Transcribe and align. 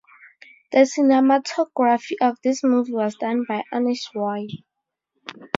The 0.71 0.79
cinematography 0.79 2.15
of 2.21 2.39
this 2.43 2.63
movie 2.63 2.91
was 2.91 3.13
done 3.17 3.45
by 3.47 3.63
Anish 3.71 4.09
Roy. 4.15 4.47